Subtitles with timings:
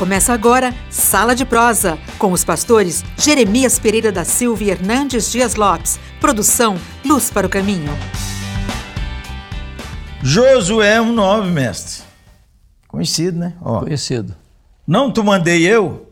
[0.00, 5.56] Começa agora Sala de Prosa, com os pastores Jeremias Pereira da Silva e Hernandes Dias
[5.56, 6.00] Lopes.
[6.18, 7.92] Produção Luz para o Caminho.
[10.22, 12.02] Josué 1,9, mestre.
[12.88, 13.52] Conhecido, né?
[13.60, 13.80] Ó.
[13.80, 14.34] Conhecido.
[14.86, 16.10] Não te mandei eu?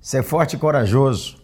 [0.00, 1.38] Ser forte e corajoso.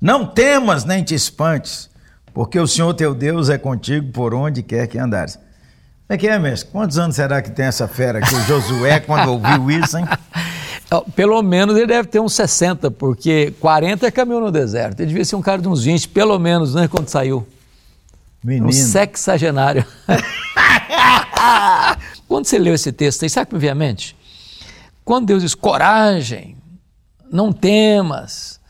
[0.00, 1.90] Não temas nem te espantes,
[2.32, 5.34] porque o Senhor teu Deus é contigo por onde quer que andares.
[5.34, 5.44] Como
[6.08, 6.70] é que é, mestre?
[6.72, 10.06] Quantos anos será que tem essa fera aqui, o Josué, quando ouviu isso, hein?
[11.14, 15.00] Pelo menos ele deve ter uns 60, porque 40 é caminhou no deserto.
[15.00, 17.46] Ele devia ser um cara de uns 20, pelo menos, né, quando saiu.
[18.42, 18.68] Menino.
[18.68, 19.84] Um sexagenário.
[22.28, 24.16] quando você leu esse texto aí, sabe o que me veio à mente?
[25.04, 26.56] Quando Deus diz coragem,
[27.30, 28.60] não temas.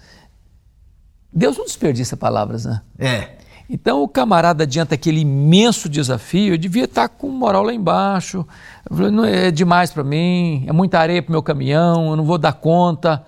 [1.33, 2.83] Deus não desperdiça palavras, né?
[2.99, 3.44] É.
[3.75, 8.47] Então o camarada adianta aquele imenso desafio, eu devia estar com moral lá embaixo.
[8.89, 12.53] Não é demais para mim, é muita areia para meu caminhão, eu não vou dar
[12.53, 13.25] conta.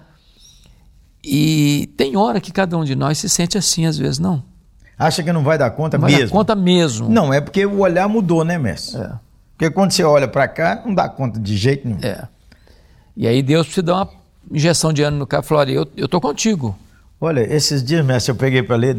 [1.24, 4.41] E tem hora que cada um de nós se sente assim, às vezes não.
[4.97, 6.19] Acha que não vai dar conta não mesmo?
[6.20, 7.08] Vai dar conta mesmo.
[7.08, 9.00] Não, é porque o olhar mudou, né, mestre?
[9.00, 9.11] É.
[9.58, 11.98] Porque quando você olha para cá, não dá conta de jeito nenhum.
[12.05, 12.28] É.
[13.17, 14.11] E aí Deus precisa dar uma
[14.52, 16.78] injeção de ânimo no cara e falou: eu, eu tô contigo.
[17.20, 18.94] Olha, esses dias, mestre, eu peguei para ler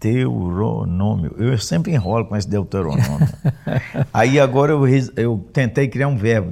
[0.00, 1.34] Deuteronômio.
[1.38, 3.28] Eu sempre enrolo com esse Deuteronômio.
[4.14, 6.50] aí agora eu, eu tentei criar um verbo.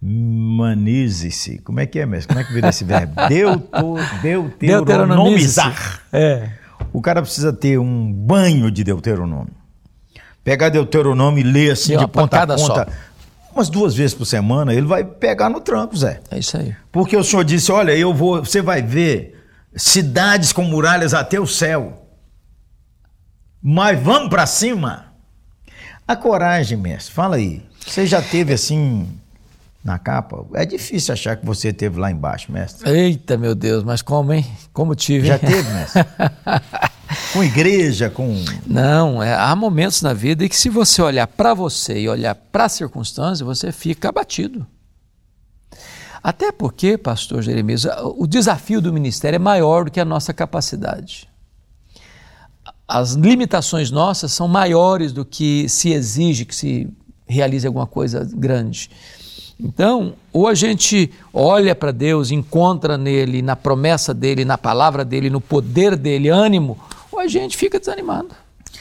[0.00, 1.58] Deuteromanize-se.
[1.58, 2.28] Como é que é, mestre?
[2.28, 3.14] Como é que vira esse verbo?
[3.28, 3.96] Deuto,
[4.58, 6.02] deuteronomizar.
[6.12, 6.50] É.
[6.92, 9.56] O cara precisa ter um banho de Deuteronômio.
[10.44, 12.58] Pegar Deuteronômio e ler assim de ponta a ponta.
[12.58, 12.86] Só
[13.58, 16.20] umas duas vezes por semana, ele vai pegar no tranco, Zé.
[16.30, 16.74] É isso aí.
[16.92, 19.37] Porque o senhor disse: olha, eu vou, você vai ver
[19.78, 22.06] cidades com muralhas até o céu.
[23.62, 25.06] Mas vamos para cima.
[26.06, 27.62] A coragem, mestre, fala aí.
[27.86, 29.08] Você já teve assim
[29.84, 30.44] na capa?
[30.54, 32.90] É difícil achar que você teve lá embaixo, mestre.
[32.90, 34.46] Eita, meu Deus, mas como, hein?
[34.72, 35.28] Como tive.
[35.28, 36.04] Já teve, mestre?
[37.32, 38.42] com igreja, com.
[38.66, 42.34] Não, é, há momentos na vida em que, se você olhar para você e olhar
[42.34, 44.66] para a circunstância, você fica abatido.
[46.28, 47.86] Até porque, pastor Jeremias,
[48.18, 51.26] o desafio do ministério é maior do que a nossa capacidade.
[52.86, 56.86] As limitações nossas são maiores do que se exige que se
[57.26, 58.90] realize alguma coisa grande.
[59.58, 65.30] Então, ou a gente olha para Deus, encontra nele, na promessa dele, na palavra dele,
[65.30, 66.78] no poder dele, ânimo,
[67.10, 68.28] ou a gente fica desanimado.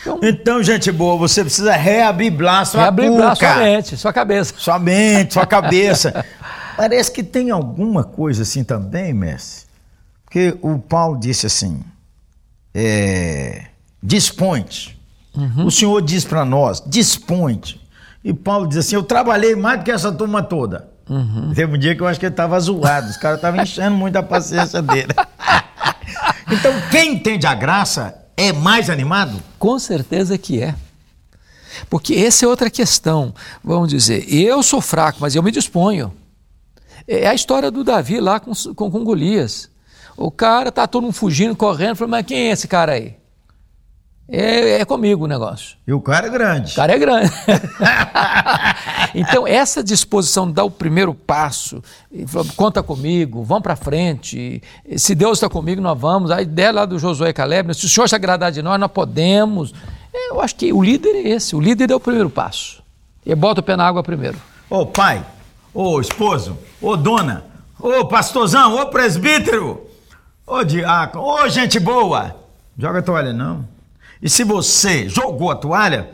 [0.01, 3.53] Então, então gente boa, você precisa reabiblar sua reabiblar cuca.
[3.53, 4.53] sua mente, sua cabeça.
[4.57, 6.25] Sua mente, sua cabeça.
[6.77, 9.65] Parece que tem alguma coisa assim também, Messi.
[10.23, 11.81] Porque o Paulo disse assim:
[12.73, 13.65] é,
[14.01, 14.97] dispõe-te.
[15.35, 15.65] Uhum.
[15.65, 17.81] O Senhor diz para nós: dispõe-te.
[18.23, 20.87] E Paulo diz assim: eu trabalhei mais do que essa turma toda.
[21.09, 21.53] Uhum.
[21.55, 24.15] Teve um dia que eu acho que ele estava zoado, os caras estavam enchendo muito
[24.17, 25.13] a paciência dele.
[26.51, 29.41] então, quem entende a graça é mais animado?
[29.57, 30.75] Com certeza que é.
[31.89, 33.33] Porque essa é outra questão.
[33.63, 36.13] Vamos dizer, eu sou fraco, mas eu me disponho.
[37.07, 39.69] É a história do Davi lá com, com, com Golias.
[40.17, 43.15] O cara tá todo mundo fugindo, correndo, falou, mas quem é esse cara aí?
[44.29, 45.77] É, é, comigo o negócio.
[45.87, 46.73] E o cara é grande.
[46.73, 47.31] O cara é grande.
[49.15, 51.81] então, essa disposição de dar o primeiro passo,
[52.57, 54.61] conta comigo, vamos para frente,
[54.97, 56.29] se Deus está comigo, nós vamos.
[56.29, 59.73] A ideia lá do Josué Caleb, se o Senhor se agradar de nós, nós podemos.
[60.13, 62.83] Eu acho que o líder é esse, o líder é o primeiro passo.
[63.25, 64.37] E bota o pé na água primeiro.
[64.69, 65.25] Ô pai,
[65.77, 67.45] ô esposo, ô dona,
[67.79, 69.87] ô pastorzão, ô presbítero,
[70.45, 72.35] ô diácono, ô gente boa,
[72.75, 73.63] joga a toalha não.
[74.19, 76.09] E se você jogou a toalha,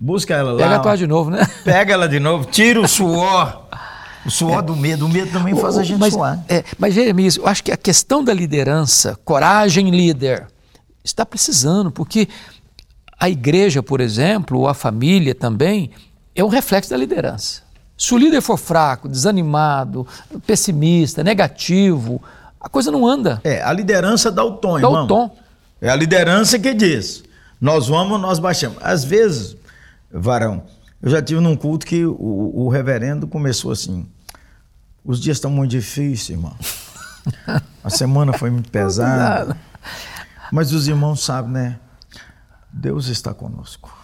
[0.00, 0.58] busca ela lá.
[0.58, 1.46] Pega a toalha de novo, né?
[1.62, 3.66] Pega ela de novo, tira o suor.
[4.24, 4.62] O suor é.
[4.62, 5.04] do medo.
[5.04, 6.42] O medo também faz a gente mas, suar.
[6.48, 10.46] É, mas, Jeremias, eu acho que a questão da liderança, coragem líder,
[11.04, 12.28] está precisando, porque
[13.20, 15.90] a igreja, por exemplo, ou a família também,
[16.34, 17.61] é um reflexo da liderança.
[18.02, 20.04] Se o líder for fraco, desanimado,
[20.44, 22.20] pessimista, negativo,
[22.60, 23.40] a coisa não anda.
[23.44, 25.04] É, a liderança dá o tom, dá irmão.
[25.04, 25.36] o tom.
[25.80, 27.22] É a liderança que diz.
[27.60, 28.76] Nós vamos, nós baixamos.
[28.82, 29.56] Às vezes,
[30.10, 30.64] varão,
[31.00, 34.04] eu já tive num culto que o, o reverendo começou assim:
[35.04, 36.56] os dias estão muito difíceis, irmão.
[37.84, 39.56] A semana foi muito pesada.
[40.50, 41.78] Mas os irmãos sabem, né?
[42.72, 44.01] Deus está conosco.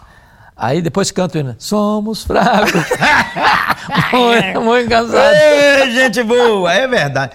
[0.61, 2.73] Aí depois canta ainda, somos fracos.
[4.11, 5.33] muito, muito cansado.
[5.33, 7.31] Ei, gente boa, é verdade.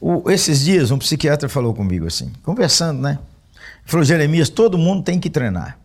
[0.00, 3.18] O, esses dias um psiquiatra falou comigo assim, conversando, né?
[3.84, 5.76] Falou, Jeremias, todo mundo tem que treinar.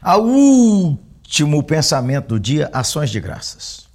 [0.00, 3.88] A último pensamento do dia, ações de graças.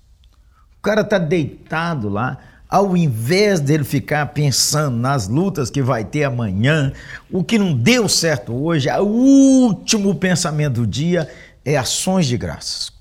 [0.79, 2.37] O cara tá deitado lá,
[2.67, 6.91] ao invés dele ficar pensando nas lutas que vai ter amanhã,
[7.31, 11.29] o que não deu certo hoje, o último pensamento do dia
[11.63, 12.91] é ações de graças.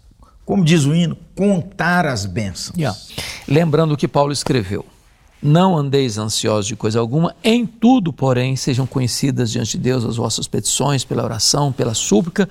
[0.44, 2.76] Como diz o hino, contar as bênçãos.
[2.76, 2.98] Yeah.
[3.46, 4.84] Lembrando o que Paulo escreveu.
[5.42, 10.16] Não andeis ansiosos de coisa alguma, em tudo, porém, sejam conhecidas diante de Deus as
[10.16, 12.48] vossas petições, pela oração, pela súplica,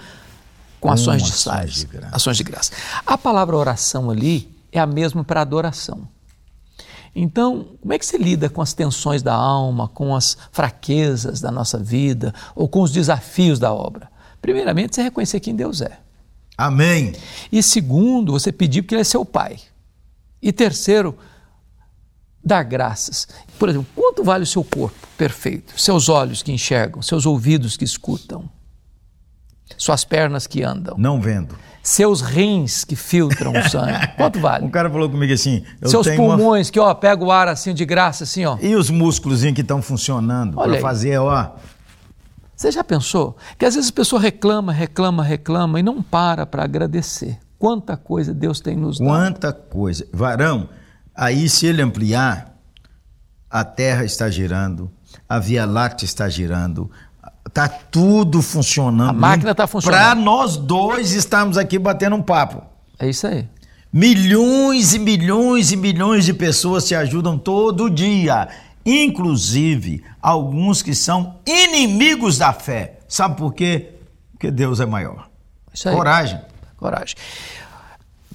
[0.79, 2.15] com ações, de, ações de, graça.
[2.15, 2.71] ações de graça.
[3.05, 6.07] A palavra oração ali é a mesma para adoração.
[7.13, 11.51] Então, como é que você lida com as tensões da alma, com as fraquezas da
[11.51, 14.09] nossa vida ou com os desafios da obra?
[14.41, 15.99] Primeiramente, você reconhecer quem Deus é.
[16.57, 17.13] Amém.
[17.51, 19.57] E segundo, você pedir porque Ele é seu Pai.
[20.41, 21.17] E terceiro,
[22.43, 23.27] dar graças.
[23.57, 25.79] Por exemplo, quanto vale o seu corpo perfeito?
[25.79, 28.49] Seus olhos que enxergam, seus ouvidos que escutam,
[29.77, 30.95] suas pernas que andam.
[30.97, 31.55] Não vendo.
[31.81, 34.07] Seus rins que filtram o sangue.
[34.17, 34.65] Quanto vale?
[34.65, 35.63] Um cara falou comigo assim.
[35.85, 36.73] Seus pulmões uma...
[36.73, 38.57] que, ó, pega o ar assim de graça, assim, ó.
[38.61, 41.51] E os músculos que estão funcionando para fazer, ó.
[42.59, 43.37] Você já pensou?
[43.57, 47.39] Que às vezes a pessoa reclama, reclama, reclama e não para para agradecer.
[47.57, 49.07] Quanta coisa Deus tem nos dado.
[49.07, 50.05] Quanta coisa.
[50.11, 50.67] Varão,
[51.21, 52.55] Aí, se ele ampliar,
[53.49, 54.89] a Terra está girando,
[55.27, 56.89] a Via Láctea está girando,
[57.45, 59.09] está tudo funcionando.
[59.09, 59.99] A máquina está funcionando.
[59.99, 62.61] Para nós dois estarmos aqui batendo um papo.
[62.97, 63.49] É isso aí.
[63.91, 68.47] Milhões e milhões e milhões de pessoas te ajudam todo dia,
[68.89, 72.99] inclusive alguns que são inimigos da fé.
[73.07, 73.89] Sabe por quê?
[74.31, 75.29] Porque Deus é maior.
[75.73, 75.95] Isso aí.
[75.95, 76.39] Coragem.
[76.77, 77.15] Coragem.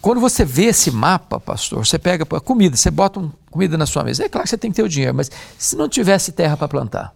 [0.01, 3.87] Quando você vê esse mapa, pastor, você pega a comida, você bota um, comida na
[3.87, 4.25] sua mesa.
[4.25, 6.69] É claro que você tem que ter o dinheiro, mas se não tivesse terra para
[6.69, 7.15] plantar,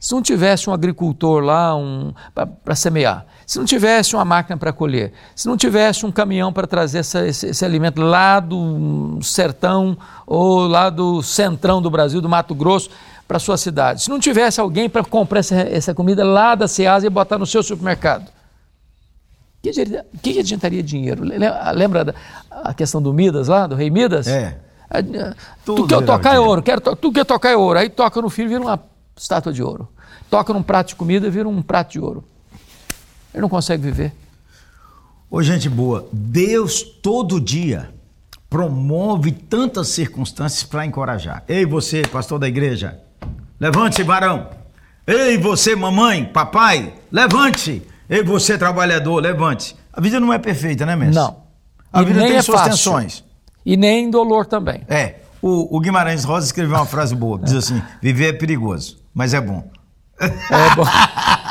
[0.00, 2.12] se não tivesse um agricultor lá um,
[2.64, 6.66] para semear, se não tivesse uma máquina para colher, se não tivesse um caminhão para
[6.66, 9.96] trazer essa, esse, esse, alimento lá do sertão
[10.26, 12.90] ou lá do centrão do Brasil, do Mato Grosso,
[13.28, 17.06] para sua cidade, se não tivesse alguém para comprar essa, essa comida lá da Ceasa
[17.06, 18.28] e botar no seu supermercado,
[19.64, 21.24] o que, que adiantaria dinheiro?
[21.74, 22.14] Lembra da,
[22.50, 24.26] a questão do Midas lá, do rei Midas?
[24.26, 24.58] É.
[25.64, 27.78] tu quer tocar é ouro, quero tu quer tocar é ouro.
[27.78, 28.80] Aí toca no filho, vira uma
[29.16, 29.88] estátua de ouro.
[30.30, 32.22] Toca num prato de comida, vira um prato de ouro.
[33.36, 34.14] Ele não consegue viver.
[35.30, 37.90] Ô, gente boa, Deus todo dia
[38.48, 41.44] promove tantas circunstâncias para encorajar.
[41.46, 42.98] Ei, você, pastor da igreja,
[43.60, 44.48] levante-se, varão.
[45.06, 47.82] Ei, você, mamãe, papai, levante-se.
[48.08, 49.76] Ei, você trabalhador, levante.
[49.92, 51.16] A vida não é perfeita, né, mestre?
[51.16, 51.36] Não.
[51.92, 52.72] A e vida tem é suas fácil.
[52.72, 53.24] tensões.
[53.66, 54.80] E nem dolor também.
[54.88, 55.16] É.
[55.42, 59.40] O, o, Guimarães Rosa escreveu uma frase boa, diz assim, viver é perigoso, mas é
[59.40, 59.68] bom.
[60.18, 60.86] É bom.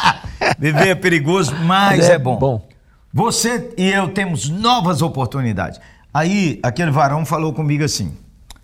[0.58, 2.38] viver é perigoso, mas é, é bom.
[2.38, 2.68] bom.
[3.14, 5.80] Você e eu temos novas oportunidades.
[6.14, 8.18] Aí, aquele varão falou comigo assim,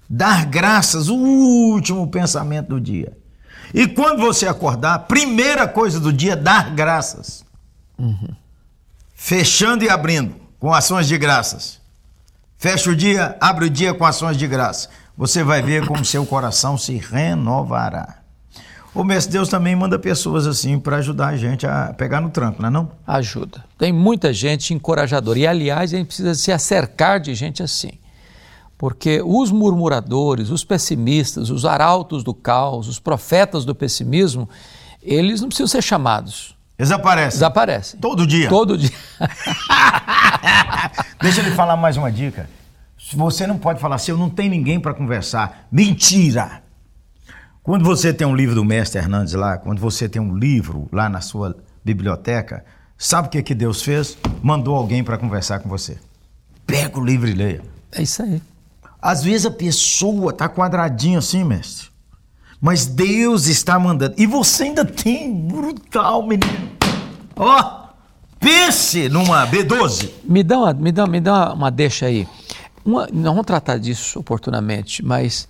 [0.10, 3.18] dar graças, o último pensamento do dia.
[3.74, 7.46] E quando você acordar, primeira coisa do dia, dar graças.
[7.98, 8.36] Uhum.
[9.14, 11.80] Fechando e abrindo com ações de graças.
[12.58, 14.90] Fecha o dia, abre o dia com ações de graça.
[15.18, 18.21] Você vai ver como seu coração se renovará.
[18.94, 22.62] O mestre Deus também manda pessoas assim para ajudar a gente a pegar no tranco,
[22.62, 22.92] não é não?
[23.08, 23.64] Ajuda.
[23.78, 25.40] Tem muita gente encorajadora.
[25.40, 27.92] E, aliás, a gente precisa se acercar de gente assim.
[28.78, 34.50] Porque os murmuradores, os pessimistas, os arautos do caos, os profetas do pessimismo,
[35.02, 36.54] eles não precisam ser chamados.
[36.78, 37.38] Desaparece.
[37.38, 37.98] Desaparece.
[37.98, 38.50] Todo dia.
[38.50, 38.92] Todo dia.
[41.22, 42.50] Deixa ele falar mais uma dica.
[43.14, 45.68] Você não pode falar assim, eu não tenho ninguém para conversar.
[45.72, 46.62] Mentira!
[47.64, 51.08] Quando você tem um livro do Mestre Hernandes lá, quando você tem um livro lá
[51.08, 52.66] na sua biblioteca,
[52.98, 54.18] sabe o que, que Deus fez?
[54.42, 56.00] Mandou alguém para conversar com você.
[56.66, 57.62] Pega o livro e leia.
[57.92, 58.42] É isso aí.
[59.00, 61.90] Às vezes a pessoa tá quadradinho assim, mestre.
[62.60, 64.16] Mas Deus está mandando.
[64.18, 66.72] E você ainda tem brutal, menino.
[67.36, 67.94] Ó, oh,
[68.40, 70.10] pense numa B12.
[70.24, 72.28] Me dá uma, me dá, me dá uma deixa aí.
[72.84, 75.48] Uma, não vamos tratar disso oportunamente, mas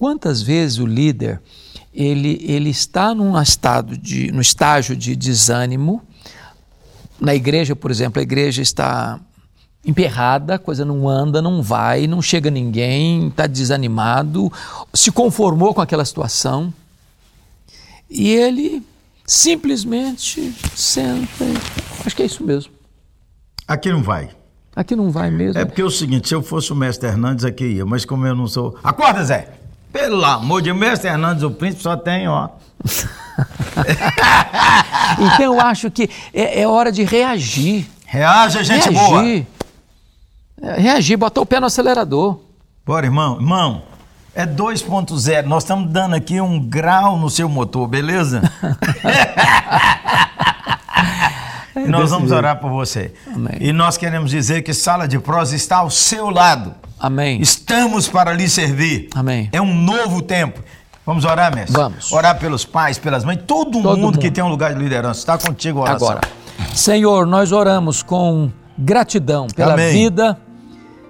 [0.00, 1.42] quantas vezes o líder
[1.92, 6.02] ele, ele está num estado de, no estágio de desânimo.
[7.20, 9.20] Na igreja, por exemplo, a igreja está
[9.84, 14.50] emperrada, a coisa não anda, não vai, não chega ninguém, está desanimado,
[14.94, 16.72] se conformou com aquela situação.
[18.08, 18.82] E ele
[19.26, 21.44] simplesmente senta.
[22.06, 22.72] Acho que é isso mesmo.
[23.68, 24.30] Aqui não vai.
[24.74, 25.60] Aqui não vai mesmo.
[25.60, 28.26] É porque é o seguinte, se eu fosse o mestre Hernandes, aqui ia, mas como
[28.26, 28.78] eu não sou.
[28.82, 29.60] Acorda, Zé!
[29.92, 32.48] Pelo amor de mestre Hernandes, o príncipe só tem, ó.
[35.18, 37.86] então eu acho que é, é hora de reagir.
[38.06, 38.92] Reaja, gente reagir.
[38.92, 39.46] boa.
[40.62, 42.38] É, reagir, botar o pé no acelerador.
[42.84, 43.36] Bora, irmão.
[43.36, 43.82] Irmão,
[44.34, 45.46] é 2.0.
[45.46, 48.42] Nós estamos dando aqui um grau no seu motor, beleza?
[51.76, 53.12] e nós vamos orar por você.
[53.26, 53.56] Amém.
[53.60, 56.74] E nós queremos dizer que Sala de Prosa está ao seu lado.
[57.00, 57.40] Amém.
[57.40, 59.08] Estamos para lhe servir.
[59.14, 59.48] Amém.
[59.52, 60.62] É um novo tempo.
[61.06, 61.74] Vamos orar, mestre?
[61.74, 62.12] Vamos.
[62.12, 64.34] Orar pelos pais, pelas mães, todo, Todo mundo, que mundo.
[64.34, 65.20] tem um lugar de liderança.
[65.20, 66.08] Está contigo a oração.
[66.10, 66.28] Agora,
[66.74, 69.92] Senhor, nós oramos com gratidão pela Amém.
[69.92, 70.38] vida,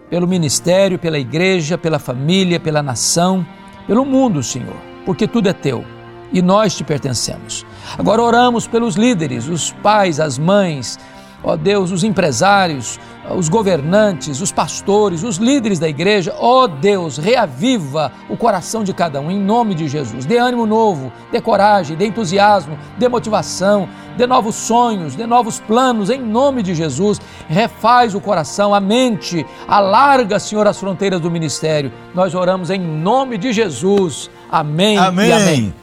[0.08, 3.44] pelo ministério, pela igreja, pela família, pela nação,
[3.86, 5.84] pelo mundo, Senhor, porque tudo é teu
[6.32, 7.66] e nós te pertencemos.
[7.98, 10.98] Agora oramos pelos líderes, os pais, as mães,
[11.42, 12.98] ó Deus, os empresários,
[13.36, 19.20] os governantes, os pastores, os líderes da igreja, ó Deus, reaviva o coração de cada
[19.20, 20.24] um em nome de Jesus.
[20.24, 26.10] Dê ânimo novo, dê coragem, dê entusiasmo, dê motivação, dê novos sonhos, dê novos planos
[26.10, 27.20] em nome de Jesus.
[27.48, 31.92] Refaz o coração, a mente, alarga, Senhor, as fronteiras do ministério.
[32.14, 34.30] Nós oramos em nome de Jesus.
[34.50, 34.98] Amém.
[34.98, 35.28] Amém.
[35.28, 35.74] E amém.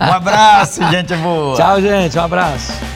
[0.00, 1.56] Um abraço, gente boa.
[1.56, 2.18] Tchau, gente.
[2.18, 2.95] Um abraço.